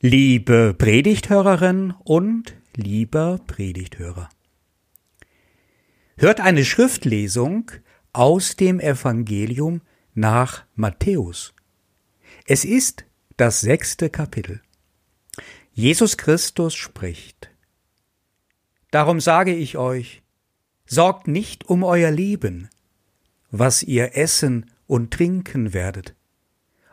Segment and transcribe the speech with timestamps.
[0.00, 4.28] Liebe Predigthörerin und lieber Predigthörer.
[6.16, 7.72] Hört eine Schriftlesung
[8.12, 9.80] aus dem Evangelium
[10.14, 11.52] nach Matthäus.
[12.46, 13.06] Es ist
[13.38, 14.62] das sechste Kapitel.
[15.72, 17.50] Jesus Christus spricht.
[18.92, 20.22] Darum sage ich euch,
[20.86, 22.70] sorgt nicht um euer Leben,
[23.50, 26.14] was ihr essen und trinken werdet,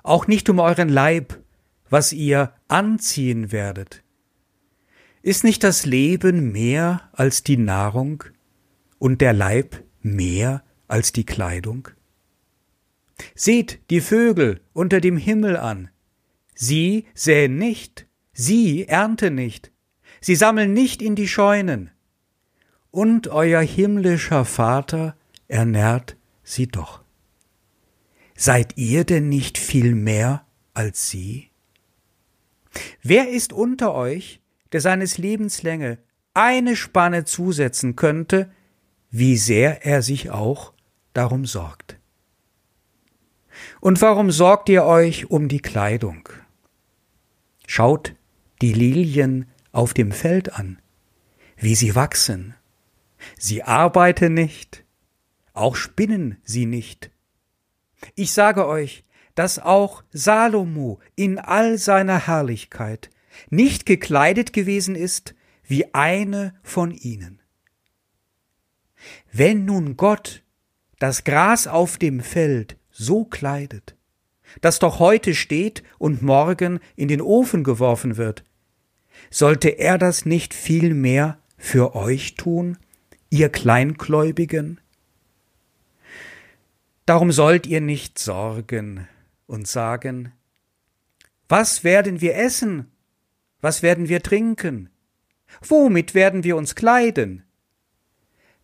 [0.01, 1.44] auch nicht um euren Leib,
[1.89, 4.03] was ihr anziehen werdet.
[5.21, 8.23] Ist nicht das Leben mehr als die Nahrung
[8.99, 11.87] und der Leib mehr als die Kleidung?
[13.33, 15.89] Seht die Vögel unter dem Himmel an.
[16.53, 19.71] Sie säen nicht, sie ernten nicht,
[20.21, 21.91] sie sammeln nicht in die Scheunen.
[22.91, 27.03] Und euer himmlischer Vater ernährt sie doch.
[28.35, 31.49] Seid ihr denn nicht viel mehr als sie?
[33.01, 35.99] Wer ist unter euch, der seines Lebens Länge
[36.33, 38.51] eine Spanne zusetzen könnte,
[39.09, 40.73] wie sehr er sich auch
[41.13, 41.97] darum sorgt?
[43.79, 46.27] Und warum sorgt ihr euch um die Kleidung?
[47.67, 48.15] Schaut
[48.61, 50.79] die Lilien auf dem Feld an,
[51.55, 52.55] wie sie wachsen.
[53.37, 54.83] Sie arbeiten nicht,
[55.53, 57.11] auch spinnen sie nicht.
[58.15, 59.04] Ich sage euch,
[59.35, 63.09] dass auch Salomo in all seiner Herrlichkeit
[63.49, 67.41] nicht gekleidet gewesen ist wie eine von ihnen.
[69.31, 70.43] Wenn nun Gott
[70.99, 73.95] das Gras auf dem Feld so kleidet,
[74.61, 78.45] das doch heute steht und morgen in den Ofen geworfen wird,
[79.29, 82.77] sollte er das nicht viel mehr für euch tun,
[83.29, 84.79] ihr Kleingläubigen?
[87.05, 89.07] Darum sollt ihr nicht sorgen,
[89.47, 90.33] und sagen,
[91.47, 92.91] was werden wir essen?
[93.61, 94.89] Was werden wir trinken?
[95.61, 97.43] Womit werden wir uns kleiden?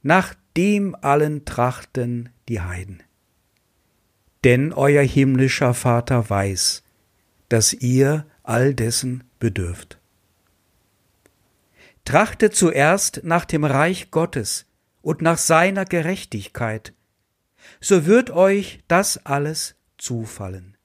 [0.02, 3.04] Nach dem allen trachten die Heiden.
[4.44, 6.84] Denn euer himmlischer Vater weiß,
[7.50, 10.00] dass ihr all dessen bedürft.
[12.06, 14.66] Trachtet zuerst nach dem Reich Gottes
[15.02, 16.94] und nach seiner Gerechtigkeit,
[17.80, 20.78] so wird euch das alles zufallen.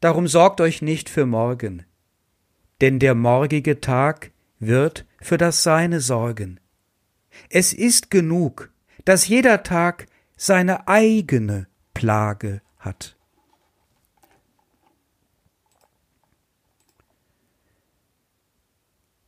[0.00, 1.86] Darum sorgt euch nicht für morgen,
[2.80, 6.60] denn der morgige Tag wird für das Seine sorgen.
[7.48, 8.70] Es ist genug,
[9.04, 10.06] dass jeder Tag
[10.36, 13.16] seine eigene Plage hat.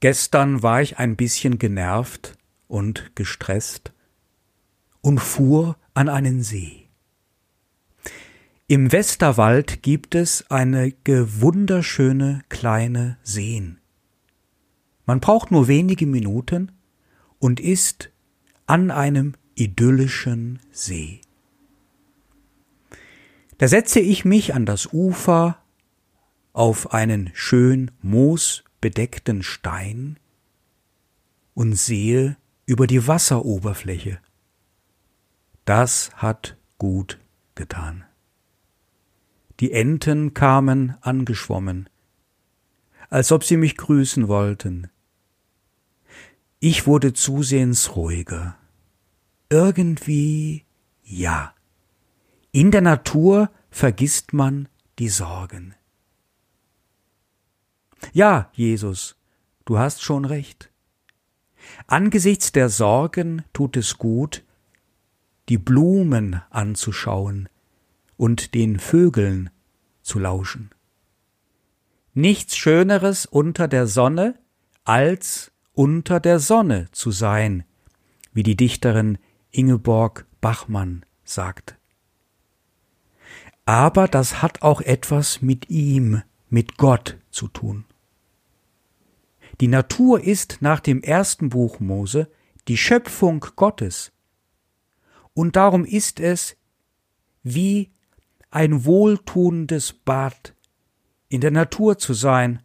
[0.00, 2.36] Gestern war ich ein bisschen genervt
[2.68, 3.94] und gestresst
[5.00, 6.83] und fuhr an einen See.
[8.66, 13.78] Im Westerwald gibt es einige wunderschöne kleine Seen.
[15.04, 16.72] Man braucht nur wenige Minuten
[17.38, 18.10] und ist
[18.64, 21.20] an einem idyllischen See.
[23.58, 25.58] Da setze ich mich an das Ufer
[26.54, 30.18] auf einen schön moosbedeckten Stein
[31.52, 34.20] und sehe über die Wasseroberfläche.
[35.66, 37.18] Das hat gut
[37.54, 38.06] getan.
[39.60, 41.88] Die Enten kamen angeschwommen,
[43.08, 44.90] als ob sie mich grüßen wollten.
[46.58, 48.56] Ich wurde zusehends ruhiger.
[49.50, 50.64] Irgendwie
[51.02, 51.54] ja.
[52.50, 55.74] In der Natur vergisst man die Sorgen.
[58.12, 59.16] Ja, Jesus,
[59.64, 60.70] du hast schon recht.
[61.86, 64.44] Angesichts der Sorgen tut es gut,
[65.48, 67.48] die Blumen anzuschauen,
[68.16, 69.50] und den Vögeln
[70.02, 70.70] zu lauschen.
[72.12, 74.38] Nichts Schöneres unter der Sonne,
[74.84, 77.64] als unter der Sonne zu sein,
[78.32, 79.18] wie die Dichterin
[79.50, 81.76] Ingeborg Bachmann sagt.
[83.66, 87.84] Aber das hat auch etwas mit ihm, mit Gott zu tun.
[89.60, 92.30] Die Natur ist nach dem ersten Buch Mose
[92.68, 94.12] die Schöpfung Gottes.
[95.32, 96.56] Und darum ist es
[97.42, 97.93] wie
[98.54, 100.54] ein wohltuendes Bad
[101.28, 102.62] in der Natur zu sein,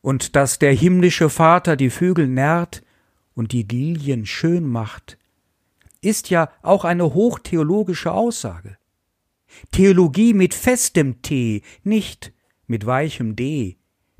[0.00, 2.82] und dass der himmlische Vater die Vögel nährt
[3.34, 5.16] und die Lilien schön macht,
[6.00, 8.78] ist ja auch eine hochtheologische Aussage.
[9.70, 12.32] Theologie mit festem T, nicht
[12.66, 13.76] mit weichem D.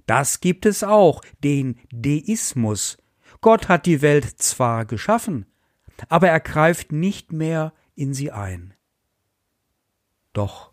[0.06, 2.96] Das gibt es auch, den Deismus.
[3.40, 5.46] Gott hat die Welt zwar geschaffen,
[6.08, 8.74] aber er greift nicht mehr in sie ein.
[10.32, 10.72] Doch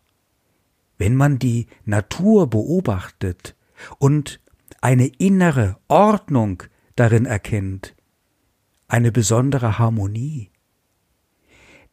[0.98, 3.54] wenn man die Natur beobachtet
[3.98, 4.40] und
[4.80, 6.62] eine innere Ordnung
[6.94, 7.94] darin erkennt,
[8.88, 10.50] eine besondere Harmonie,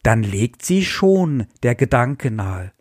[0.04, 2.72] dann legt sie schon der Gedanke nahe,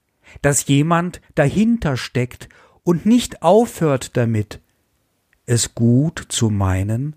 [0.43, 2.49] dass jemand dahinter steckt
[2.85, 4.61] und nicht aufhört damit,
[5.47, 7.17] es gut zu meinen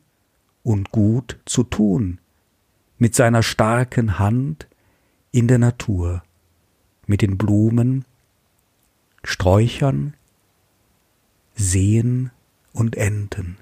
[0.63, 2.19] und gut zu tun,
[2.97, 4.67] mit seiner starken Hand
[5.31, 6.23] in der Natur,
[7.07, 8.05] mit den Blumen,
[9.23, 10.15] Sträuchern,
[11.55, 12.31] Seen
[12.73, 13.57] und Enten.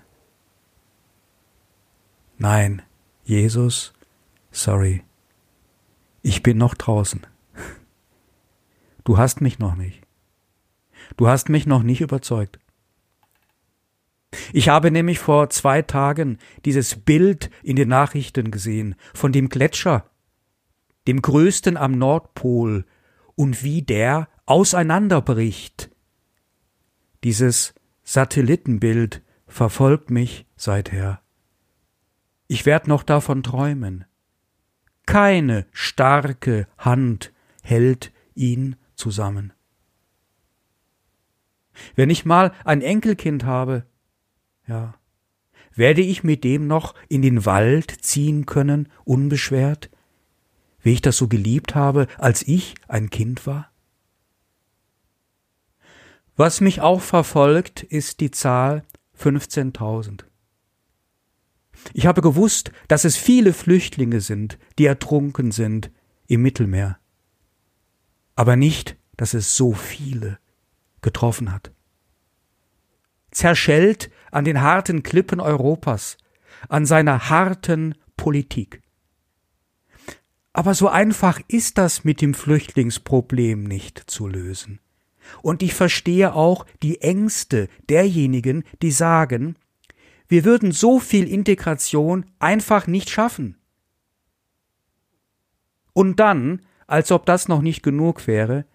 [2.38, 2.82] Nein,
[3.24, 3.94] Jesus,
[4.52, 5.04] sorry,
[6.22, 7.26] ich bin noch draußen.
[9.04, 10.02] Du hast mich noch nicht.
[11.18, 12.60] Du hast mich noch nicht überzeugt.
[14.52, 20.10] Ich habe nämlich vor zwei Tagen dieses Bild in den Nachrichten gesehen von dem Gletscher,
[21.08, 22.86] dem größten am Nordpol,
[23.36, 25.90] und wie der auseinanderbricht.
[27.24, 31.22] Dieses Satellitenbild verfolgt mich seither.
[32.48, 34.06] Ich werd noch davon träumen.
[35.06, 39.54] Keine starke Hand hält ihn zusammen.
[41.96, 43.86] Wenn ich mal ein Enkelkind habe,
[44.68, 44.96] ja,
[45.76, 49.90] werde ich mit dem noch in den Wald ziehen können, unbeschwert,
[50.84, 53.72] wie ich das so geliebt habe, als ich ein Kind war?
[56.36, 58.84] Was mich auch verfolgt, ist die Zahl
[59.20, 60.26] 15.000.
[61.94, 65.92] Ich habe gewusst, dass es viele Flüchtlinge sind, die ertrunken sind
[66.28, 66.98] im Mittelmeer,
[68.36, 70.40] aber nicht, dass es so viele
[71.02, 71.72] getroffen hat.
[73.32, 76.18] Zerschellt an den harten Klippen Europas,
[76.70, 78.83] an seiner harten Politik.
[80.54, 84.80] Aber so einfach ist das mit dem Flüchtlingsproblem nicht zu lösen.
[85.42, 89.56] Und ich verstehe auch die Ängste derjenigen, die sagen,
[90.28, 93.58] wir würden so viel Integration einfach nicht schaffen.
[95.94, 98.66] Und dann, als ob das noch nicht genug wäre,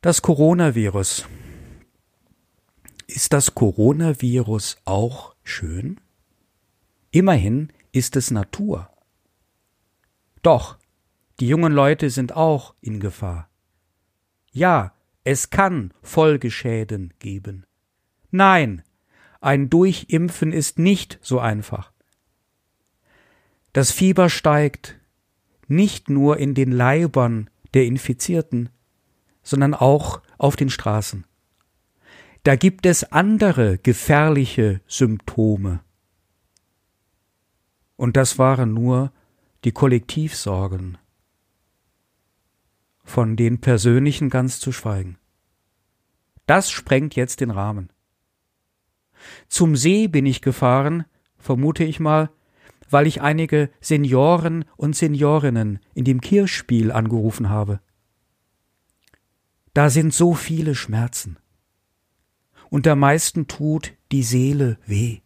[0.00, 1.26] das Coronavirus.
[3.06, 6.00] Ist das Coronavirus auch schön?
[7.10, 8.93] Immerhin ist es Natur.
[10.44, 10.76] Doch,
[11.40, 13.48] die jungen Leute sind auch in Gefahr.
[14.52, 14.92] Ja,
[15.24, 17.64] es kann Folgeschäden geben.
[18.30, 18.82] Nein,
[19.40, 21.92] ein Durchimpfen ist nicht so einfach.
[23.72, 25.00] Das Fieber steigt,
[25.66, 28.68] nicht nur in den Leibern der Infizierten,
[29.42, 31.24] sondern auch auf den Straßen.
[32.42, 35.80] Da gibt es andere gefährliche Symptome.
[37.96, 39.10] Und das waren nur
[39.64, 40.98] die Kollektivsorgen,
[43.02, 45.18] von den persönlichen ganz zu schweigen.
[46.46, 47.90] Das sprengt jetzt den Rahmen.
[49.48, 51.04] Zum See bin ich gefahren,
[51.38, 52.30] vermute ich mal,
[52.90, 57.80] weil ich einige Senioren und Seniorinnen in dem Kirchspiel angerufen habe.
[59.72, 61.38] Da sind so viele Schmerzen.
[62.68, 65.20] Und der meisten tut die Seele weh.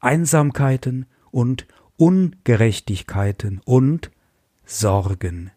[0.00, 4.10] Einsamkeiten und Ungerechtigkeiten und
[4.64, 5.50] Sorgen.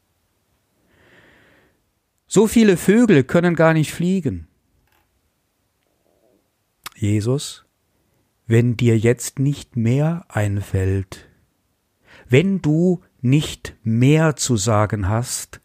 [2.28, 4.48] So viele Vögel können gar nicht fliegen.
[6.96, 7.66] Jesus,
[8.48, 11.30] wenn dir jetzt nicht mehr einfällt,
[12.28, 15.62] wenn du nicht mehr zu sagen hast,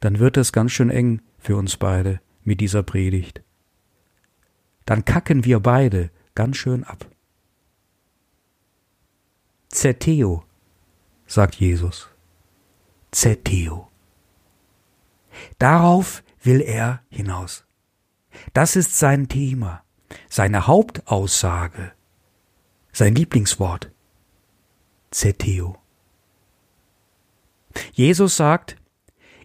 [0.00, 3.42] dann wird es ganz schön eng für uns beide mit dieser Predigt.
[4.84, 7.10] Dann kacken wir beide ganz schön ab.
[9.68, 10.44] Zeteo,
[11.26, 12.08] sagt Jesus.
[13.10, 13.90] Zeteo.
[15.58, 17.64] Darauf will er hinaus.
[18.52, 19.82] Das ist sein Thema,
[20.28, 21.92] seine Hauptaussage,
[22.92, 23.90] sein Lieblingswort.
[25.10, 25.78] Zeteo.
[27.92, 28.76] Jesus sagt,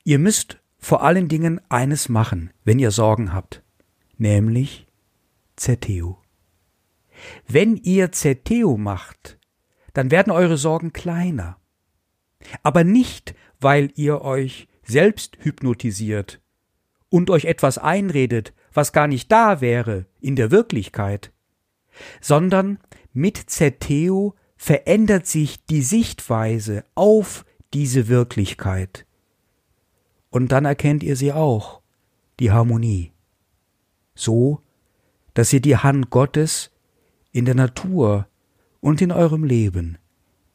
[0.04, 3.63] ihr müsst vor allen Dingen eines machen, wenn ihr Sorgen habt,
[4.18, 4.88] nämlich
[5.56, 6.20] Zeteo.
[7.48, 9.38] Wenn ihr Zeteo macht,
[9.93, 11.57] dann werden eure Sorgen kleiner.
[12.63, 16.41] Aber nicht, weil ihr euch selbst hypnotisiert
[17.10, 21.31] und euch etwas einredet, was gar nicht da wäre in der Wirklichkeit,
[22.19, 22.79] sondern
[23.13, 29.05] mit Zeteo verändert sich die Sichtweise auf diese Wirklichkeit.
[30.29, 31.81] Und dann erkennt ihr sie auch,
[32.39, 33.12] die Harmonie.
[34.15, 34.62] So,
[35.33, 36.71] dass ihr die Hand Gottes
[37.31, 38.27] in der Natur
[38.81, 39.97] und in eurem Leben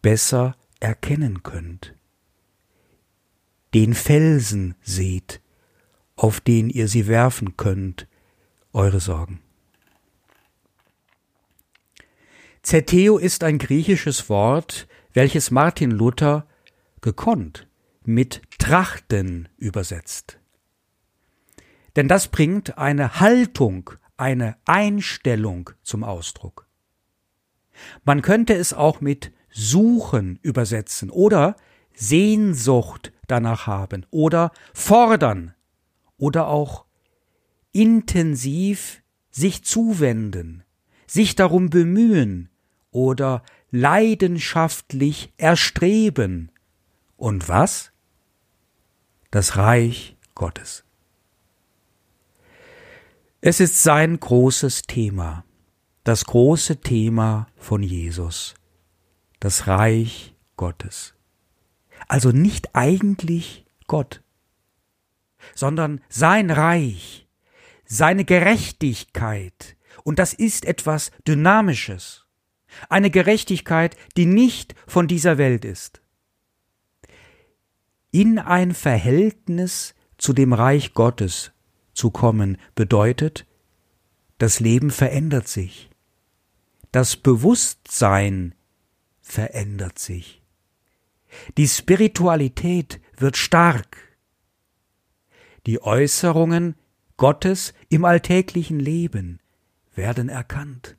[0.02, 1.94] besser erkennen könnt.
[3.72, 5.40] Den Felsen seht,
[6.16, 8.06] auf den ihr sie werfen könnt,
[8.72, 9.40] eure Sorgen.
[12.62, 16.46] Zeteo ist ein griechisches Wort, welches Martin Luther
[17.00, 17.68] gekonnt
[18.04, 20.38] mit Trachten übersetzt.
[21.94, 26.65] Denn das bringt eine Haltung, eine Einstellung zum Ausdruck.
[28.04, 31.56] Man könnte es auch mit Suchen übersetzen oder
[31.94, 35.54] Sehnsucht danach haben oder fordern
[36.18, 36.84] oder auch
[37.72, 40.64] intensiv sich zuwenden,
[41.06, 42.50] sich darum bemühen
[42.90, 46.50] oder leidenschaftlich erstreben.
[47.16, 47.92] Und was?
[49.30, 50.84] Das Reich Gottes.
[53.40, 55.44] Es ist sein großes Thema,
[56.06, 58.54] das große Thema von Jesus,
[59.40, 61.14] das Reich Gottes.
[62.06, 64.22] Also nicht eigentlich Gott,
[65.56, 67.26] sondern sein Reich,
[67.86, 72.24] seine Gerechtigkeit, und das ist etwas Dynamisches,
[72.88, 76.02] eine Gerechtigkeit, die nicht von dieser Welt ist.
[78.12, 81.50] In ein Verhältnis zu dem Reich Gottes
[81.94, 83.44] zu kommen bedeutet,
[84.38, 85.90] das Leben verändert sich,
[86.96, 88.54] das Bewusstsein
[89.20, 90.40] verändert sich,
[91.58, 93.98] die Spiritualität wird stark,
[95.66, 96.74] die Äußerungen
[97.18, 99.40] Gottes im alltäglichen Leben
[99.94, 100.96] werden erkannt.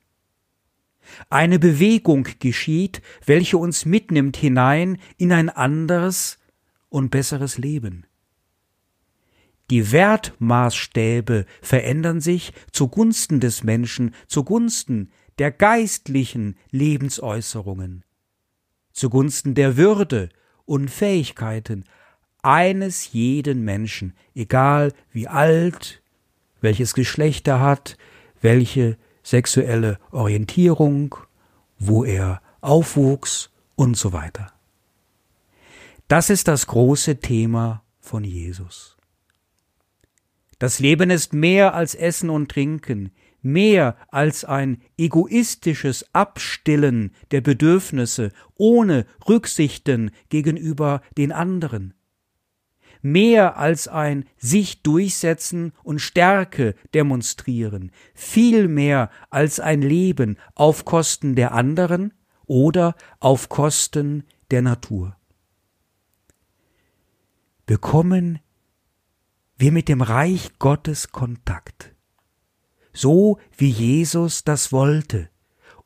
[1.30, 6.38] Eine Bewegung geschieht, welche uns mitnimmt hinein in ein anderes
[6.90, 8.06] und besseres Leben.
[9.70, 18.04] Die Wertmaßstäbe verändern sich zugunsten des Menschen, zugunsten der geistlichen Lebensäußerungen,
[18.92, 20.28] zugunsten der Würde
[20.64, 21.84] und Fähigkeiten
[22.42, 26.02] eines jeden Menschen, egal wie alt,
[26.60, 27.96] welches Geschlecht er hat,
[28.40, 31.14] welche sexuelle Orientierung,
[31.78, 34.52] wo er aufwuchs und so weiter.
[36.08, 38.96] Das ist das große Thema von Jesus.
[40.58, 48.32] Das Leben ist mehr als Essen und Trinken, mehr als ein egoistisches Abstillen der Bedürfnisse
[48.54, 51.94] ohne Rücksichten gegenüber den anderen,
[53.02, 61.34] mehr als ein sich durchsetzen und Stärke demonstrieren, viel mehr als ein Leben auf Kosten
[61.34, 62.12] der anderen
[62.46, 65.16] oder auf Kosten der Natur.
[67.66, 68.40] Bekommen
[69.58, 71.94] wir mit dem Reich Gottes Kontakt,
[72.98, 75.28] so wie Jesus das wollte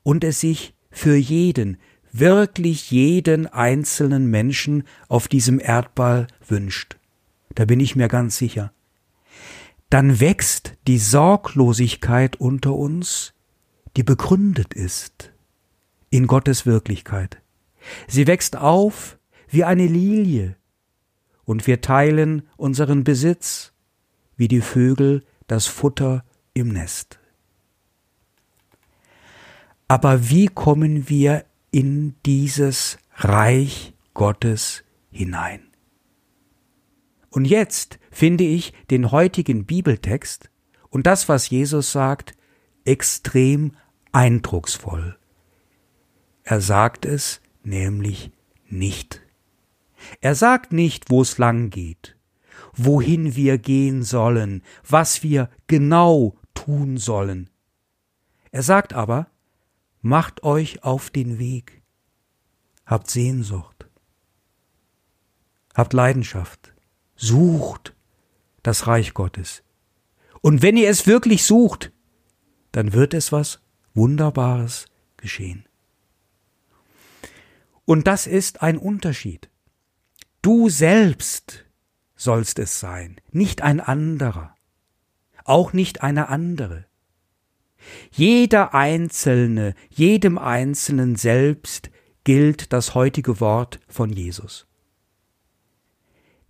[0.02, 1.76] und es sich für jeden,
[2.10, 6.96] wirklich jeden einzelnen Menschen auf diesem Erdball wünscht.
[7.54, 8.72] Da bin ich mir ganz sicher.
[9.90, 13.34] Dann wächst die Sorglosigkeit unter uns,
[13.96, 15.32] die begründet ist
[16.08, 17.42] in Gottes Wirklichkeit.
[18.08, 20.56] Sie wächst auf wie eine Lilie,
[21.44, 23.72] und wir teilen unseren Besitz,
[24.36, 27.18] wie die Vögel das Futter im Nest.
[29.88, 35.68] Aber wie kommen wir in dieses Reich Gottes hinein?
[37.30, 40.50] Und jetzt finde ich den heutigen Bibeltext
[40.90, 42.34] und das, was Jesus sagt,
[42.84, 43.72] extrem
[44.12, 45.18] eindrucksvoll.
[46.44, 48.30] Er sagt es nämlich
[48.68, 49.22] nicht.
[50.20, 52.16] Er sagt nicht, wo es lang geht,
[52.74, 57.50] wohin wir gehen sollen, was wir genau tun sollen.
[58.50, 59.28] Er sagt aber,
[60.00, 61.82] macht euch auf den Weg,
[62.86, 63.88] habt Sehnsucht,
[65.74, 66.74] habt Leidenschaft,
[67.16, 67.94] sucht
[68.62, 69.62] das Reich Gottes.
[70.40, 71.92] Und wenn ihr es wirklich sucht,
[72.72, 73.60] dann wird es was
[73.94, 75.66] Wunderbares geschehen.
[77.84, 79.50] Und das ist ein Unterschied.
[80.42, 81.64] Du selbst
[82.14, 84.51] sollst es sein, nicht ein anderer,
[85.44, 86.86] auch nicht eine andere.
[88.10, 91.90] Jeder Einzelne, jedem Einzelnen selbst
[92.24, 94.66] gilt das heutige Wort von Jesus.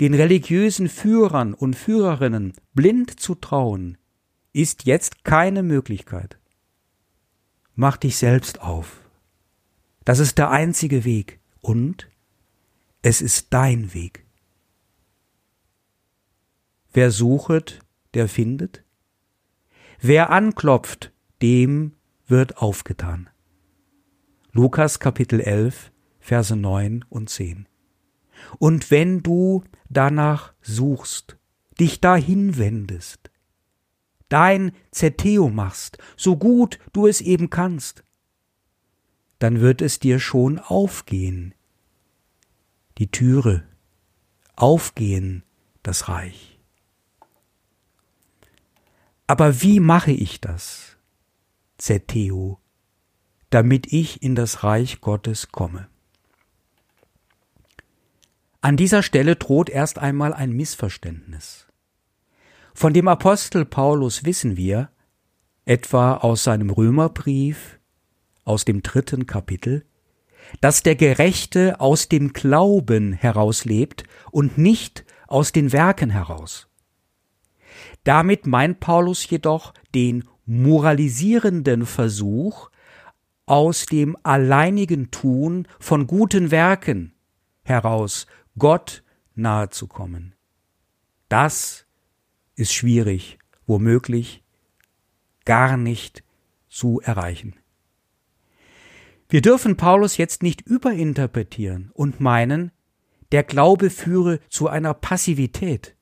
[0.00, 3.98] Den religiösen Führern und Führerinnen blind zu trauen,
[4.52, 6.38] ist jetzt keine Möglichkeit.
[7.74, 9.00] Mach dich selbst auf.
[10.04, 11.40] Das ist der einzige Weg.
[11.60, 12.08] Und
[13.02, 14.26] es ist dein Weg.
[16.92, 17.80] Wer suchet,
[18.14, 18.84] der findet.
[20.00, 21.94] Wer anklopft, dem
[22.26, 23.28] wird aufgetan.
[24.52, 27.66] Lukas Kapitel 11, Verse 9 und 10.
[28.58, 31.38] Und wenn du danach suchst,
[31.78, 33.30] dich dahin wendest,
[34.28, 38.04] dein Zeteo machst, so gut du es eben kannst,
[39.38, 41.54] dann wird es dir schon aufgehen,
[42.98, 43.64] die Türe,
[44.54, 45.44] aufgehen,
[45.82, 46.51] das Reich.
[49.32, 50.98] Aber wie mache ich das,
[51.78, 52.58] Zeteo,
[53.48, 55.88] damit ich in das Reich Gottes komme?
[58.60, 61.66] An dieser Stelle droht erst einmal ein Missverständnis.
[62.74, 64.90] Von dem Apostel Paulus wissen wir,
[65.64, 67.80] etwa aus seinem Römerbrief,
[68.44, 69.86] aus dem dritten Kapitel,
[70.60, 76.68] dass der Gerechte aus dem Glauben herauslebt und nicht aus den Werken heraus.
[78.04, 82.70] Damit meint Paulus jedoch den moralisierenden Versuch,
[83.46, 87.12] aus dem alleinigen Tun von guten Werken
[87.64, 88.26] heraus
[88.58, 89.02] Gott
[89.34, 90.34] nahe zu kommen.
[91.28, 91.86] Das
[92.54, 94.42] ist schwierig, womöglich
[95.44, 96.22] gar nicht
[96.68, 97.54] zu erreichen.
[99.28, 102.70] Wir dürfen Paulus jetzt nicht überinterpretieren und meinen,
[103.32, 105.96] der Glaube führe zu einer Passivität.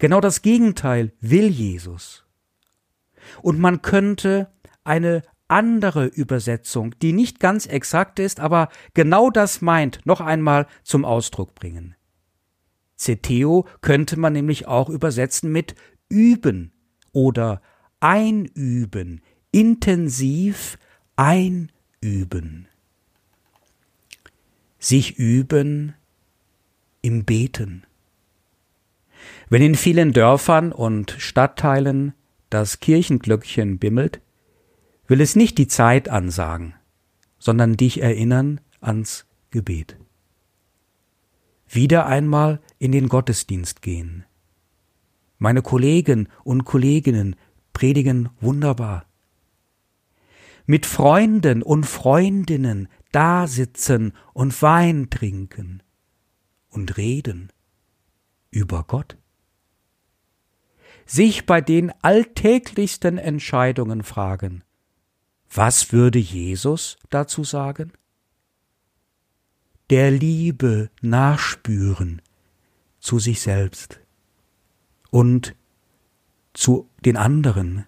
[0.00, 2.24] Genau das Gegenteil will Jesus.
[3.42, 4.50] Und man könnte
[4.82, 11.04] eine andere Übersetzung, die nicht ganz exakt ist, aber genau das meint, noch einmal zum
[11.04, 11.96] Ausdruck bringen.
[12.96, 15.74] Zeteo könnte man nämlich auch übersetzen mit
[16.08, 16.72] üben
[17.12, 17.60] oder
[18.00, 19.20] einüben,
[19.52, 20.78] intensiv
[21.14, 22.68] einüben.
[24.78, 25.94] Sich üben
[27.02, 27.84] im Beten.
[29.50, 32.14] Wenn in vielen Dörfern und Stadtteilen
[32.50, 34.20] das Kirchenglöckchen bimmelt,
[35.08, 36.74] will es nicht die Zeit ansagen,
[37.36, 39.96] sondern dich erinnern ans Gebet.
[41.68, 44.24] Wieder einmal in den Gottesdienst gehen.
[45.38, 47.34] Meine Kollegen und Kolleginnen
[47.72, 49.04] predigen wunderbar.
[50.64, 55.82] Mit Freunden und Freundinnen da sitzen und Wein trinken
[56.68, 57.50] und reden
[58.52, 59.16] über Gott.
[61.12, 64.62] Sich bei den alltäglichsten Entscheidungen fragen,
[65.52, 67.94] was würde Jesus dazu sagen?
[69.90, 72.22] Der Liebe nachspüren
[73.00, 73.98] zu sich selbst
[75.10, 75.56] und
[76.54, 77.86] zu den anderen,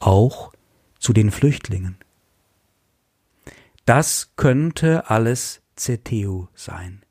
[0.00, 0.52] auch
[0.98, 1.96] zu den Flüchtlingen.
[3.84, 7.04] Das könnte alles Zeteo sein.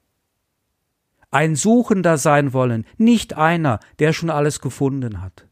[1.32, 5.45] Ein Suchender sein wollen, nicht einer, der schon alles gefunden hat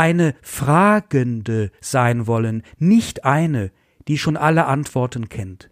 [0.00, 3.70] eine Fragende sein wollen, nicht eine,
[4.08, 5.68] die schon alle Antworten kennt.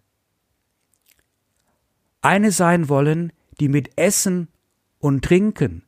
[2.21, 4.47] Eine sein wollen, die mit Essen
[4.99, 5.81] und Trinken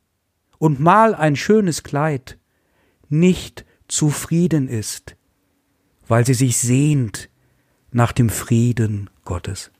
[0.58, 2.36] und mal ein schönes Kleid
[3.08, 5.14] nicht zufrieden ist,
[6.08, 7.30] weil sie sich sehnt
[7.92, 9.70] nach dem Frieden Gottes.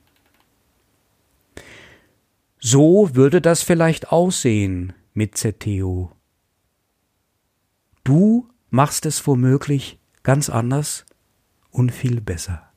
[2.61, 6.13] So würde das vielleicht aussehen mit Zeteo
[8.05, 11.05] Du machst es womöglich ganz anders
[11.71, 12.73] und viel besser.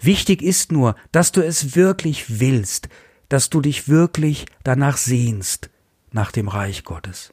[0.00, 2.88] Wichtig ist nur, dass du es wirklich willst,
[3.28, 5.70] dass du dich wirklich danach sehnst,
[6.10, 7.32] nach dem Reich Gottes.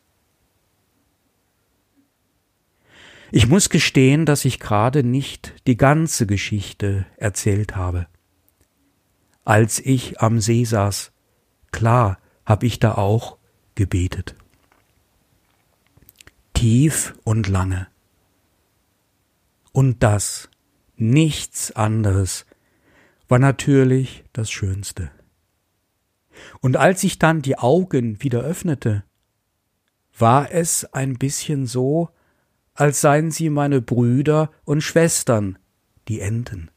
[3.32, 8.08] Ich muss gestehen, dass ich gerade nicht die ganze Geschichte erzählt habe.
[9.44, 11.12] Als ich am See saß,
[11.72, 13.38] klar hab ich da auch
[13.76, 14.36] gebetet
[16.60, 17.88] tief und lange.
[19.72, 20.50] Und das,
[20.98, 22.46] nichts anderes,
[23.30, 25.10] war natürlich das Schönste.
[26.60, 29.06] Und als ich dann die Augen wieder öffnete,
[30.18, 32.10] war es ein bisschen so,
[32.74, 35.58] als seien sie meine Brüder und Schwestern,
[36.10, 36.72] die Enten.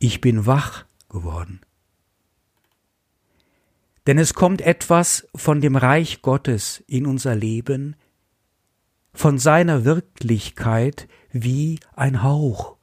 [0.00, 1.60] Ich bin wach geworden.
[4.08, 7.94] Denn es kommt etwas von dem Reich Gottes in unser Leben
[9.18, 12.76] von seiner Wirklichkeit wie ein Hauch,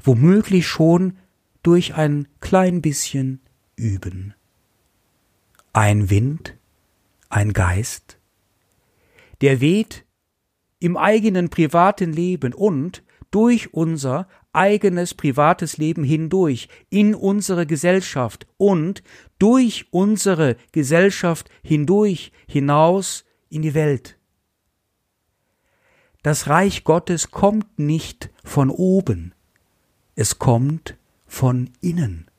[0.00, 1.18] womöglich schon
[1.64, 3.40] durch ein klein bisschen
[3.74, 4.34] Üben.
[5.72, 6.56] Ein Wind,
[7.30, 8.20] ein Geist,
[9.40, 10.06] der weht
[10.78, 13.02] im eigenen privaten Leben und
[13.32, 19.02] durch unser eigenes privates Leben hindurch in unsere Gesellschaft und
[19.40, 24.17] durch unsere Gesellschaft hindurch hinaus in die Welt.
[26.28, 29.32] Das Reich Gottes kommt nicht von oben,
[30.14, 30.94] es kommt
[31.26, 32.30] von innen.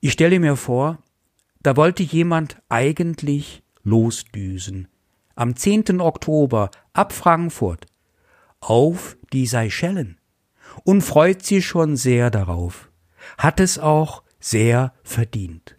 [0.00, 1.02] Ich stelle mir vor,
[1.60, 4.88] da wollte jemand eigentlich losdüsen.
[5.34, 6.00] Am 10.
[6.00, 7.84] Oktober ab Frankfurt
[8.60, 10.18] auf die Seychellen
[10.82, 12.90] und freut sich schon sehr darauf,
[13.36, 15.76] hat es auch sehr verdient.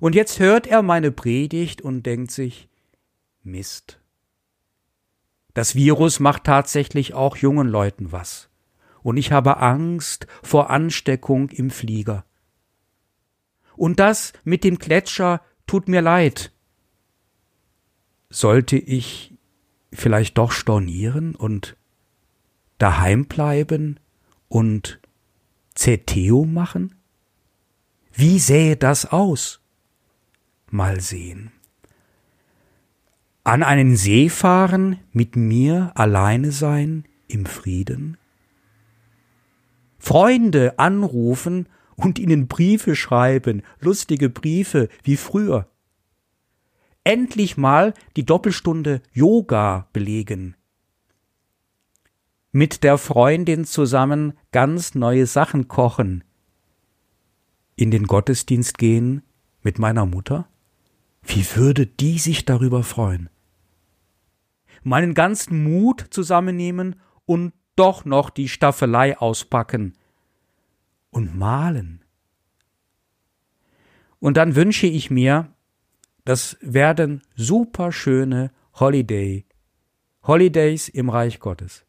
[0.00, 2.70] Und jetzt hört er meine Predigt und denkt sich,
[3.46, 4.00] Mist.
[5.54, 8.50] Das Virus macht tatsächlich auch jungen Leuten was.
[9.02, 12.26] Und ich habe Angst vor Ansteckung im Flieger.
[13.76, 16.52] Und das mit dem Gletscher tut mir leid.
[18.28, 19.34] Sollte ich
[19.92, 21.76] vielleicht doch stornieren und
[22.78, 24.00] daheim bleiben
[24.48, 25.00] und
[25.74, 26.96] Zeteo machen?
[28.12, 29.60] Wie sähe das aus?
[30.70, 31.52] Mal sehen.
[33.46, 38.16] An einen See fahren, mit mir alleine sein, im Frieden?
[40.00, 45.68] Freunde anrufen und ihnen Briefe schreiben, lustige Briefe wie früher.
[47.04, 50.56] Endlich mal die Doppelstunde Yoga belegen.
[52.50, 56.24] Mit der Freundin zusammen ganz neue Sachen kochen.
[57.76, 59.22] In den Gottesdienst gehen
[59.62, 60.48] mit meiner Mutter?
[61.22, 63.28] Wie würde die sich darüber freuen?
[64.86, 66.94] Meinen ganzen Mut zusammennehmen
[67.24, 69.94] und doch noch die Staffelei auspacken
[71.10, 72.04] und malen.
[74.20, 75.52] Und dann wünsche ich mir,
[76.24, 79.44] das werden super schöne Holiday,
[80.22, 81.84] Holidays im Reich Gottes.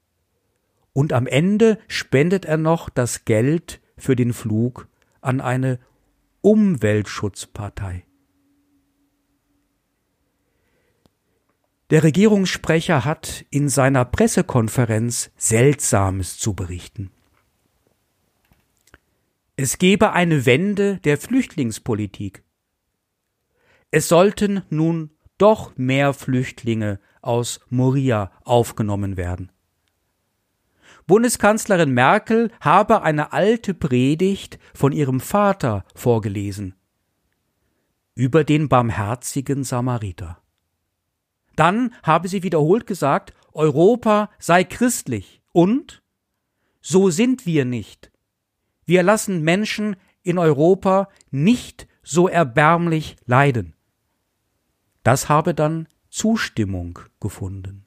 [0.92, 4.88] Und am Ende spendet er noch das Geld für den Flug
[5.22, 5.78] an eine
[6.42, 8.07] Umweltschutzpartei.
[11.90, 17.12] Der Regierungssprecher hat in seiner Pressekonferenz Seltsames zu berichten.
[19.56, 22.44] Es gebe eine Wende der Flüchtlingspolitik.
[23.90, 29.52] Es sollten nun doch mehr Flüchtlinge aus Moria aufgenommen werden.
[31.06, 36.76] Bundeskanzlerin Merkel habe eine alte Predigt von ihrem Vater vorgelesen
[38.14, 40.42] über den barmherzigen Samariter.
[41.58, 46.04] Dann habe sie wiederholt gesagt, Europa sei christlich und
[46.80, 48.12] so sind wir nicht.
[48.86, 53.74] Wir lassen Menschen in Europa nicht so erbärmlich leiden.
[55.04, 57.86] Das habe dann Zustimmung gefunden.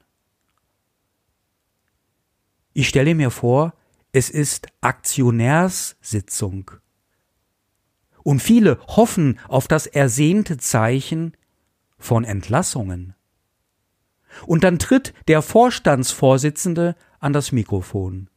[2.72, 3.72] Ich stelle mir vor,
[4.12, 6.72] es ist Aktionärssitzung.
[8.24, 11.37] Und viele hoffen auf das ersehnte Zeichen
[11.98, 13.14] von Entlassungen.
[14.46, 18.28] Und dann tritt der Vorstandsvorsitzende an das Mikrofon,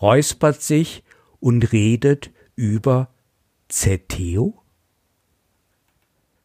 [0.00, 1.04] räuspert sich
[1.40, 3.10] und redet über
[3.68, 4.62] Zeteo?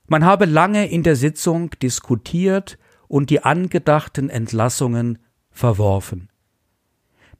[0.08, 5.20] Man habe lange in der Sitzung diskutiert und die angedachten Entlassungen
[5.52, 6.30] verworfen.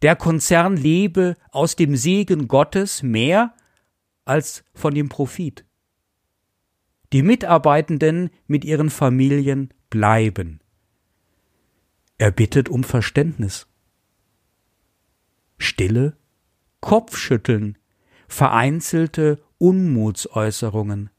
[0.02, 3.54] Der Konzern lebe aus dem Segen Gottes mehr
[4.26, 5.66] als von dem Profit.
[7.14, 10.61] Die Mitarbeitenden mit ihren Familien bleiben.
[12.22, 13.66] Er bittet um Verständnis.
[15.58, 16.16] Stille
[16.80, 17.80] Kopfschütteln,
[18.28, 21.10] vereinzelte Unmutsäußerungen.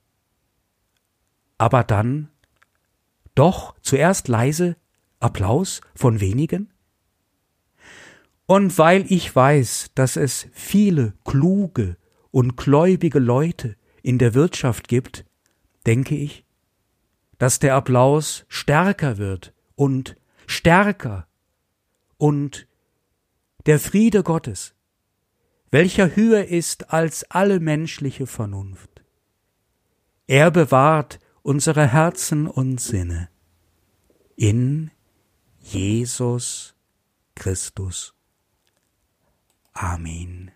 [1.58, 2.30] Aber dann
[3.34, 4.76] doch zuerst leise
[5.18, 6.72] Applaus von wenigen?
[8.46, 11.96] Und weil ich weiß, dass es viele kluge
[12.30, 15.24] und gläubige Leute in der Wirtschaft gibt,
[15.84, 16.44] denke ich,
[17.38, 21.26] dass der Applaus stärker wird und stärker
[22.18, 22.66] und
[23.66, 24.74] der Friede Gottes,
[25.70, 29.02] welcher höher ist als alle menschliche Vernunft.
[30.26, 33.28] Er bewahrt unsere Herzen und Sinne
[34.36, 34.90] in
[35.58, 36.74] Jesus
[37.34, 38.14] Christus.
[39.72, 40.50] Amen.